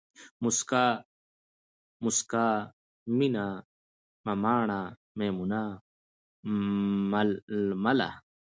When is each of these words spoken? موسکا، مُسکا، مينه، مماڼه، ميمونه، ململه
موسکا، 0.41 0.83
مُسکا، 2.03 2.45
مينه، 3.17 3.45
مماڼه، 4.25 4.81
ميمونه، 5.17 5.61
ململه 7.81 8.09